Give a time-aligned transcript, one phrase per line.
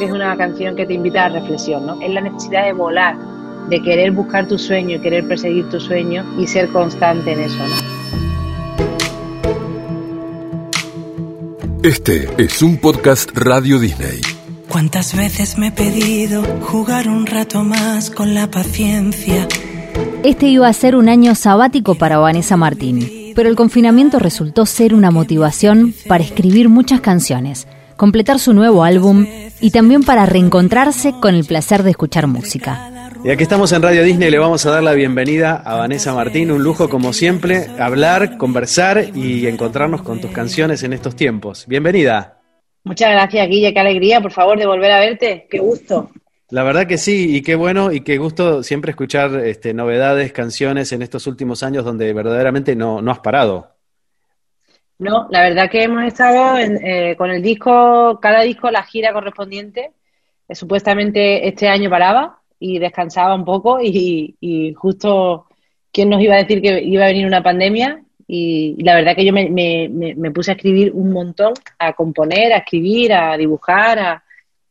[0.00, 2.00] es una canción que te invita a la reflexión, ¿no?
[2.00, 3.16] Es la necesidad de volar,
[3.68, 7.58] de querer buscar tu sueño y querer perseguir tu sueño y ser constante en eso,
[7.58, 7.98] ¿no?
[11.82, 14.20] Este es un podcast Radio Disney.
[14.68, 19.48] ¿Cuántas veces me he pedido jugar un rato más con la paciencia?
[20.22, 24.94] Este iba a ser un año sabático para Vanessa Martín, pero el confinamiento resultó ser
[24.94, 27.66] una motivación para escribir muchas canciones,
[27.98, 29.26] completar su nuevo álbum
[29.60, 33.10] y también para reencontrarse con el placer de escuchar música.
[33.24, 36.52] Y aquí estamos en Radio Disney, le vamos a dar la bienvenida a Vanessa Martín,
[36.52, 41.66] un lujo como siempre, hablar, conversar y encontrarnos con tus canciones en estos tiempos.
[41.66, 42.38] Bienvenida.
[42.84, 46.10] Muchas gracias, Guille, qué alegría, por favor, de volver a verte, qué gusto.
[46.50, 50.92] La verdad que sí, y qué bueno y qué gusto siempre escuchar este, novedades, canciones
[50.92, 53.77] en estos últimos años donde verdaderamente no, no has parado.
[54.98, 59.92] No, la verdad que hemos estado eh, con el disco, cada disco la gira correspondiente.
[60.48, 65.46] Eh, supuestamente este año paraba, y descansaba un poco y, justo
[65.92, 69.24] quién nos iba a decir que iba a venir una pandemia y, la verdad que
[69.24, 74.22] yo me, me, puse a escribir un montón, a componer, a escribir, a dibujar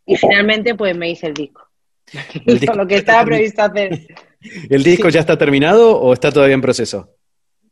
[0.06, 1.68] y finalmente pues me hice el disco.
[2.76, 4.08] lo que estaba previsto hacer.
[4.70, 7.10] ¿El disco ya está terminado o está todavía en proceso?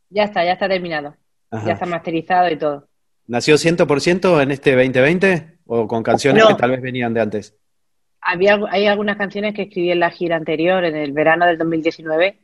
[0.10, 1.16] Ya está, ya está terminado.
[1.64, 2.88] Ya está masterizado y todo.
[3.28, 7.56] ¿Nació 100% en este 2020 o con canciones que tal vez venían de antes?
[8.26, 12.38] había, hay algunas canciones que escribí en la gira anterior, en el verano del 2019,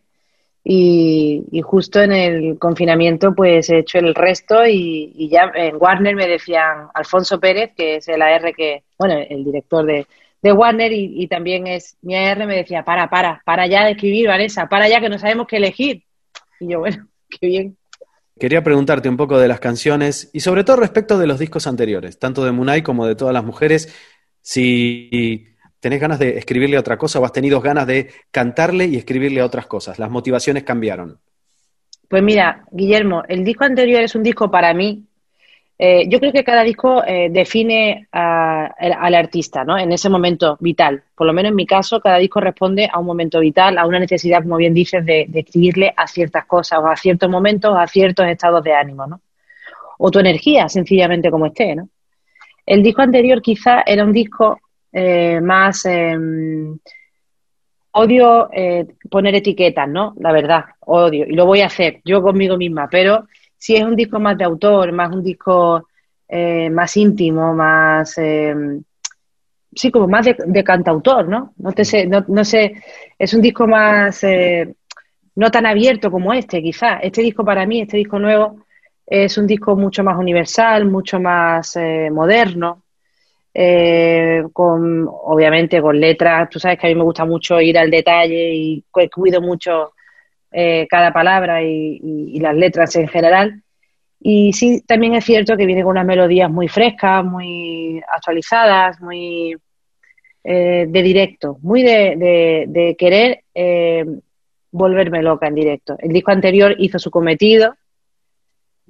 [0.63, 6.15] y, y justo en el confinamiento pues he hecho el resto y, ya en Warner
[6.15, 10.05] me decían Alfonso Pérez, que es el AR que, bueno, el director de,
[10.39, 14.27] de Warner y, también es mi AR, me decía, para, para, para ya de escribir,
[14.27, 16.03] Vanessa, para ya que no sabemos qué elegir.
[16.59, 17.07] Y yo, bueno,
[17.39, 17.77] qué bien.
[18.39, 22.17] Quería preguntarte un poco de las canciones y sobre todo respecto de los discos anteriores,
[22.17, 23.93] tanto de Munay como de todas las mujeres,
[24.41, 25.51] si
[25.81, 29.65] ¿Tenés ganas de escribirle otra cosa o has tenido ganas de cantarle y escribirle otras
[29.65, 29.97] cosas?
[29.97, 31.19] ¿Las motivaciones cambiaron?
[32.07, 35.07] Pues mira, Guillermo, el disco anterior es un disco para mí.
[35.83, 39.79] Eh, yo creo que cada disco eh, define al artista, ¿no?
[39.79, 41.01] En ese momento vital.
[41.15, 43.97] Por lo menos en mi caso, cada disco responde a un momento vital, a una
[43.97, 48.27] necesidad, como bien dices, de, escribirle a ciertas cosas, o a ciertos momentos, a ciertos
[48.27, 49.21] estados de ánimo, ¿no?
[49.97, 51.89] O tu energía, sencillamente como esté, ¿no?
[52.63, 54.59] El disco anterior quizá era un disco
[54.93, 55.83] eh, más...
[55.85, 56.77] Em,
[57.93, 58.49] odio
[59.09, 60.13] poner etiquetas, ¿no?
[60.19, 61.25] La verdad, odio.
[61.27, 63.25] Y lo voy a hacer yo conmigo misma, pero
[63.61, 65.87] si es un disco más de autor, más un disco
[66.27, 68.17] eh, más íntimo, más...
[68.17, 68.81] Em,
[69.71, 71.53] sí, como más de, cantautor, ¿no?
[71.57, 72.81] No, te sé, no, no sé,
[73.19, 74.25] es un disco más...
[75.35, 77.01] no tan abierto como este, quizás.
[77.03, 78.65] Este disco para mí, este disco nuevo,
[79.05, 81.77] es un disco mucho más universal, mucho más
[82.11, 82.81] moderno,
[83.53, 86.49] eh, con obviamente con letras.
[86.49, 88.83] Tú sabes que a mí me gusta mucho ir al detalle y
[89.13, 89.93] cuido mucho
[90.51, 93.63] eh, cada palabra y, las letras en general.
[94.19, 99.55] Y sí, también es cierto que viene con unas melodías muy frescas, muy actualizadas, muy
[100.43, 103.43] eh, de directo, muy de, querer
[104.71, 105.95] volverme loca en directo.
[105.99, 107.75] El disco anterior hizo su cometido,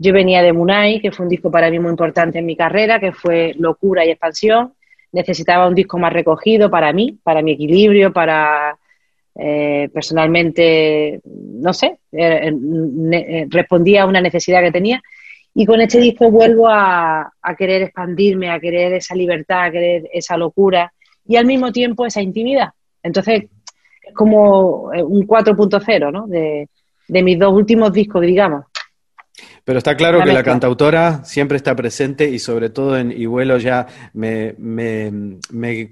[0.03, 3.00] yo venía de Munay, que fue un disco para mí muy importante en mi carrera,
[3.00, 4.73] que fue locura y expansión.
[5.11, 8.79] Necesitaba un disco más recogido para mí, para mi equilibrio, para
[9.36, 15.02] eh, personalmente, no sé, eh, eh, respondía a una necesidad que tenía.
[15.53, 20.38] Y con este disco vuelvo a, querer expandirme, a querer esa libertad, a querer esa
[20.38, 20.94] locura
[21.28, 22.69] y al mismo tiempo esa intimidad.
[23.03, 23.44] Entonces,
[24.02, 26.28] es como un 4.0, ¿no?
[26.28, 26.69] De,
[27.08, 28.66] de mis dos últimos discos, digamos.
[29.63, 33.57] Pero está claro que la cantautora siempre está presente y sobre todo en Y vuelo
[33.57, 34.55] ya me,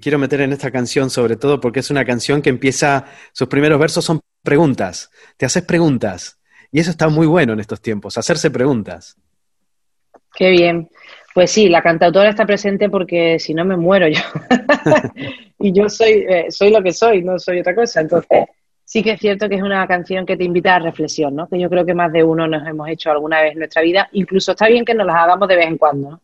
[0.00, 3.78] quiero meter en esta canción sobre todo porque es una canción que empieza, sus primeros
[3.78, 6.38] versos son preguntas, te haces preguntas
[6.72, 9.16] y eso está muy bueno en estos tiempos, hacerse preguntas.
[10.34, 10.88] Qué bien.
[11.34, 14.20] Pues sí, la cantautora está presente porque si no me muero yo.
[15.58, 18.00] y yo soy, eh, soy lo que soy, no soy otra cosa.
[18.00, 18.46] Entonces,
[18.90, 21.48] sí que es cierto que es una canción que te invita a reflexión, ¿no?
[21.48, 24.08] Que yo creo que más de uno nos hemos hecho alguna vez en nuestra vida.
[24.10, 26.20] Incluso está bien que nos las hagamos de vez en cuando, ¿no?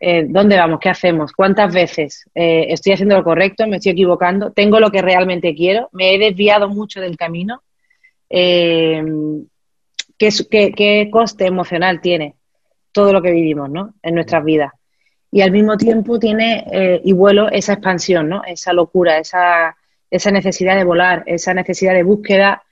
[0.00, 0.80] Eh, ¿Dónde vamos?
[0.80, 1.30] ¿Qué hacemos?
[1.32, 3.64] ¿Cuántas veces eh, estoy haciendo lo correcto?
[3.68, 4.50] ¿Me estoy equivocando?
[4.50, 5.88] ¿Tengo lo que realmente quiero?
[5.92, 7.62] ¿Me he desviado mucho del camino?
[8.28, 9.04] Eh,
[10.18, 12.34] ¿qué, coste emocional tiene
[12.90, 13.94] todo lo que vivimos ¿no?
[14.02, 14.72] en nuestras vidas?
[15.30, 18.42] Y al mismo tiempo tiene y vuelo esa expansión, ¿no?
[18.44, 19.76] esa locura, esa,
[20.10, 22.62] esa necesidad de volar, esa necesidad de búsqueda,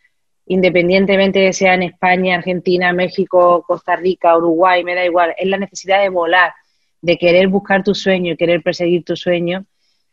[0.47, 5.59] independientemente de sea en España, Argentina, México, Costa Rica, Uruguay, me da igual, es la
[5.59, 6.53] necesidad de volar,
[7.01, 9.65] de querer buscar tu sueño y querer perseguir tu sueño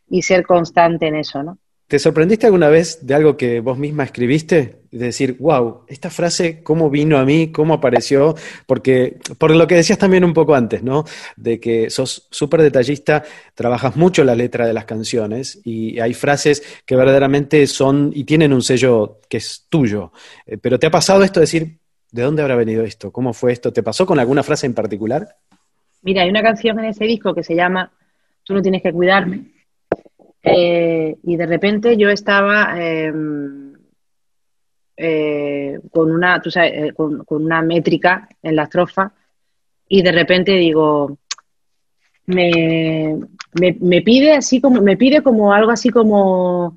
[0.08, 1.58] y ser constante en eso, ¿no?
[1.88, 4.78] ¿Te sorprendiste alguna vez de algo que vos misma escribiste?
[4.96, 7.52] De decir, wow, esta frase, ¿cómo vino a mí?
[7.52, 8.34] ¿Cómo apareció?
[8.66, 11.04] Porque, por lo que decías también un poco antes, ¿no?
[11.36, 13.22] De que sos súper detallista,
[13.54, 18.52] trabajas mucho la letra de las canciones y hay frases que verdaderamente son y tienen
[18.52, 20.12] un sello que es tuyo.
[20.46, 21.78] Eh, pero ¿te ha pasado esto de decir,
[22.10, 23.12] ¿de dónde habrá venido esto?
[23.12, 23.72] ¿Cómo fue esto?
[23.72, 25.36] ¿Te pasó con alguna frase en particular?
[26.02, 27.92] Mira, hay una canción en ese disco que se llama
[28.44, 29.56] Tú no tienes que cuidarme
[30.46, 33.65] eh, y de repente yo estaba em,
[34.96, 39.12] eh, con, una, eh, con, una métrica en la estrofa
[39.88, 41.18] y de repente digo,
[42.26, 43.18] me,
[43.52, 46.76] me, pide así como, me pide como algo así como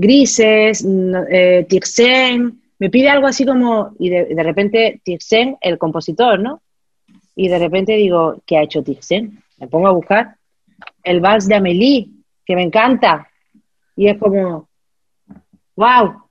[0.00, 0.86] grises,
[1.30, 6.62] eh, Tixen, me pide algo así como, y de, de repente Tixen, el compositor, ¿no?
[7.36, 9.42] Y de repente digo, ¿qué ha hecho Tixen?
[9.58, 10.36] Me pongo a buscar
[11.02, 12.08] el vals de Amélie,
[12.46, 13.28] que me encanta.
[13.94, 14.69] Y es como,
[15.80, 16.22] wow,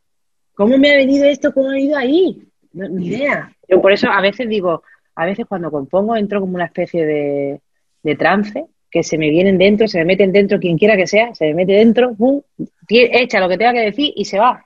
[0.54, 1.51] ¿cómo me ha venido esto?
[1.51, 2.46] ¿Cómo ha ido ahí?
[2.72, 3.51] ni idea.
[3.68, 4.84] Yo por eso a veces digo,
[5.16, 7.62] a veces cuando compongo entro como una especie de,
[8.04, 11.34] de trance, que se me vienen dentro, se me meten dentro quien quiera que sea,
[11.34, 12.42] se me mete dentro, pum,
[12.88, 14.63] echa lo que tenga que decir y se va.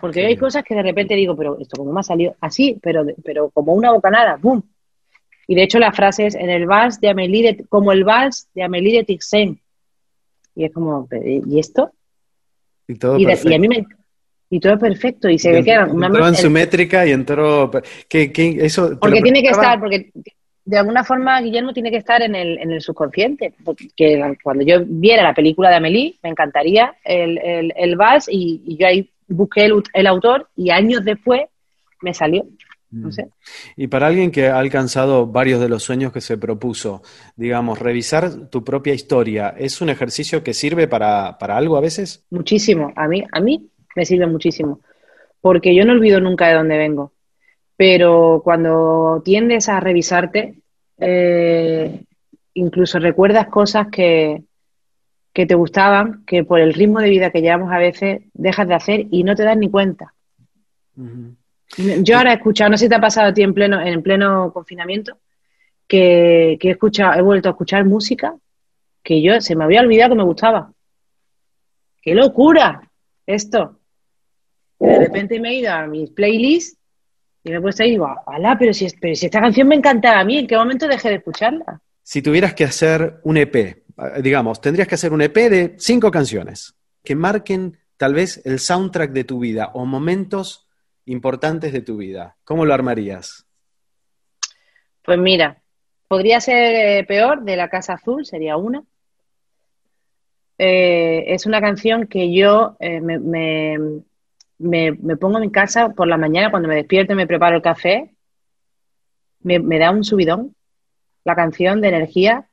[0.00, 3.04] Porque hay cosas que de repente digo, pero esto como me ha salido así, pero,
[3.22, 4.62] pero como una bocanada, ¡pum!
[5.46, 8.48] Y de hecho la frase es en el vals de Amélie, de, como el vals
[8.54, 9.60] de Amélie de Tixen.
[10.54, 11.92] Y es como, ¿y esto?
[12.88, 13.50] Y todo y, perfecto.
[13.50, 13.86] y a mí me,
[14.48, 17.70] y todo perfecto y se ve que entró en su métrica y entró
[18.08, 20.10] ¿qué, eso porque tiene que estar porque
[20.64, 23.88] de alguna forma Guillermo tiene que estar en el, en el subconsciente porque
[24.42, 28.86] cuando yo viera la película de Amélie me encantaría el, el, el vals y, yo
[28.86, 31.42] ahí busqué el, el autor y años después
[32.02, 32.44] me salió
[32.90, 33.28] no sé.
[33.76, 37.02] Y para alguien que ha alcanzado varios de los sueños que se propuso,
[37.34, 42.24] digamos, revisar tu propia historia, ¿es un ejercicio que sirve para, algo a veces?
[42.30, 42.92] Muchísimo.
[42.96, 44.80] A mí, a mí me sirve muchísimo.
[45.40, 47.12] Porque yo no olvido nunca de dónde vengo.
[47.76, 50.54] Pero cuando tiendes a revisarte,
[50.98, 52.04] eh,
[52.54, 54.44] incluso recuerdas cosas que,
[55.36, 58.74] que te gustaban, que por el ritmo de vida que llevamos a veces dejas de
[58.74, 60.14] hacer y no te das ni cuenta.
[61.76, 64.02] Yo ahora he escuchado, no sé si te ha pasado a ti en pleno, en
[64.02, 65.18] pleno confinamiento,
[65.86, 68.34] que, he escuchado, he vuelto a escuchar música
[69.02, 70.72] que yo se me había olvidado que me gustaba.
[72.00, 72.90] ¡Qué locura!
[73.26, 73.78] Esto.
[74.78, 76.78] De repente me he ido a mis playlists
[77.44, 78.56] y me he puesto ahí y digo, ¡hala!
[78.58, 81.14] Pero si, pero si esta canción me encantaba a mí, ¿en qué momento dejé de
[81.16, 81.80] escucharla?
[82.02, 83.84] Si tuvieras que hacer un EP,
[84.20, 89.12] digamos, tendrías que hacer un EP de cinco canciones que marquen tal vez el soundtrack
[89.12, 90.66] de tu vida o momentos
[91.06, 92.36] importantes de tu vida.
[92.44, 93.46] ¿Cómo lo armarías?
[95.02, 95.62] Pues mira,
[96.08, 98.82] podría ser eh, peor, de la Casa Azul, sería una.
[100.58, 103.78] Eh, es una canción que yo eh, me, me,
[104.58, 108.14] pongo en casa por la mañana, cuando me despierto y me preparo el café,
[109.40, 110.54] me, me da un subidón,
[111.24, 112.48] la canción de energía.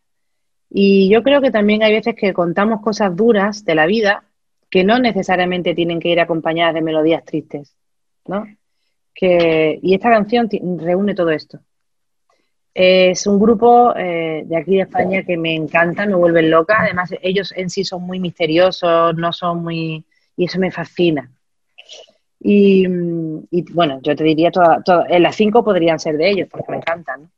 [0.69, 4.23] Y yo creo que también hay veces que contamos cosas duras de la vida
[4.69, 7.75] que no necesariamente tienen que ir acompañadas de melodías tristes.
[8.25, 8.47] ¿no?
[9.13, 11.59] Que, y esta canción reúne todo esto.
[12.73, 16.77] Es un grupo eh, de aquí de España que me encanta, me vuelven loca.
[16.79, 20.03] Además, ellos en sí son muy misteriosos, no son muy.
[20.35, 21.29] y eso me fascina.
[22.45, 22.85] Y,
[23.71, 24.51] bueno, yo te diría,
[25.07, 27.31] en las cinco podrían ser de ellos, porque me encantan.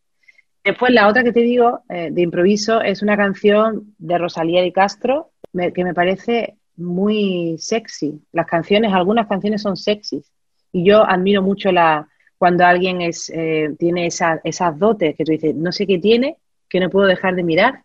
[0.63, 4.74] Después, la otra que te digo, eh, de improviso, es una canción de Rosalía de
[4.74, 8.19] Castro, que me parece muy sexy.
[8.31, 10.31] Las canciones, algunas canciones son sexys.
[10.71, 12.07] Y yo admiro mucho la,
[12.38, 16.38] cuando alguien es, eh, tiene esa, esas dotes que tú dices, no sé qué tiene,
[16.67, 17.83] que no puedo dejar de mirar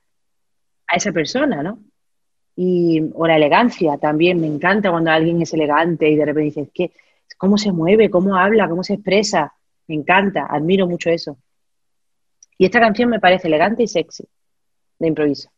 [0.86, 1.78] a esa persona, ¿no?
[2.56, 6.68] Y, o la elegancia también, me encanta cuando alguien es elegante y de repente dices,
[6.74, 6.92] ¿qué?
[7.40, 8.10] ¿Cómo se mueve?
[8.10, 8.68] ¿Cómo habla?
[8.68, 9.54] ¿Cómo se expresa?
[9.88, 11.38] Me encanta, admiro mucho eso.
[12.58, 14.28] Y esta canción me parece elegante y sexy,
[14.98, 15.48] de improviso.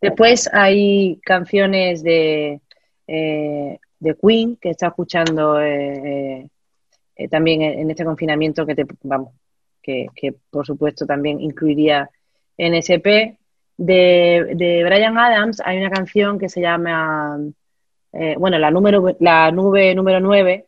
[0.00, 2.60] Después hay canciones de,
[3.08, 6.48] eh, de Queen que está escuchando eh,
[7.16, 9.32] eh, también en este confinamiento que te, vamos,
[9.82, 10.06] que,
[10.50, 12.08] por supuesto también incluiría
[12.56, 13.34] en SP.
[13.76, 17.40] De, de Brian Adams hay una canción que se llama,
[18.38, 20.67] bueno, la, número, la nube número 9,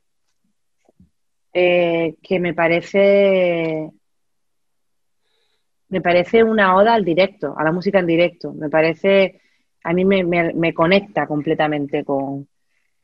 [1.52, 3.90] eh, que me parece
[5.90, 8.52] me parece una oda al directo, a la música en directo.
[8.52, 9.40] Me parece,
[9.82, 12.48] a mí me, me, conecta completamente con,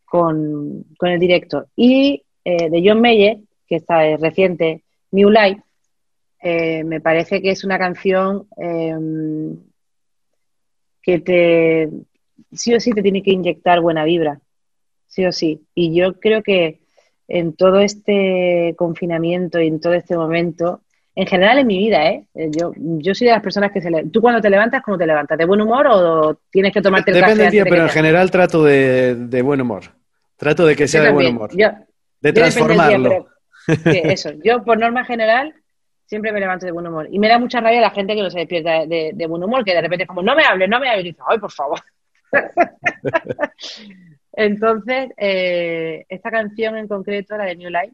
[0.05, 1.67] con, con, el directo.
[1.75, 5.63] Y eh, de John Mayer, que está reciente, New Life,
[6.41, 9.57] eh, me parece que es una canción em,
[11.03, 11.91] que te,
[12.53, 14.41] sí o sí te tiene que inyectar buena vibra,
[15.09, 15.67] sí o sí.
[15.75, 16.86] Y yo creo que
[17.29, 20.81] en todo este confinamiento y en todo este momento,
[21.15, 22.27] en general en mi vida, ¿eh?
[22.35, 24.05] Yo, yo soy de las personas que se le...
[24.11, 25.39] ¿Tú cuando te levantas, cómo te levantas?
[25.39, 28.63] ¿De buen humor o tienes que tomarte el Depende del día, pero en general trato
[28.63, 29.85] de, de, buen humor.
[30.37, 31.51] Trato de que sea de buen humor.
[32.21, 33.29] de transformarlo.
[33.87, 35.55] eso, yo por norma general
[36.07, 37.09] siempre me levanto de buen humor.
[37.11, 39.75] Y me da mucha rabia la gente que no se despierta de, buen humor, que
[39.75, 41.05] de repente es como, no me hables, no me hables.
[41.07, 41.81] Y dice, ay, por favor.
[44.37, 47.93] Entonces, eh, esta canción en concreto, la de New Life,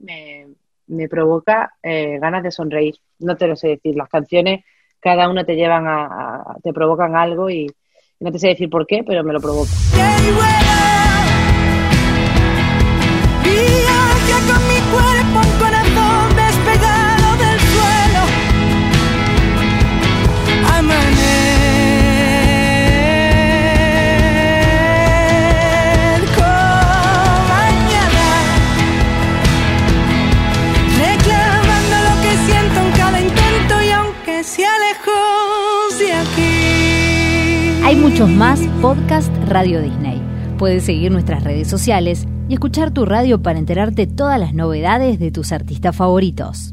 [0.88, 2.96] me, provoca eh, ganas de sonreír.
[3.20, 3.94] No te lo sé decir.
[3.94, 4.64] Las canciones,
[5.00, 7.70] cada una te llevan a, te provocan algo y,
[8.18, 9.70] no te sé decir por qué, pero me lo provoca.
[37.92, 40.18] Hay muchos más podcast Radio Disney.
[40.56, 45.30] Puedes seguir nuestras redes sociales y escuchar tu radio para enterarte todas las novedades de
[45.30, 46.72] tus artistas favoritos.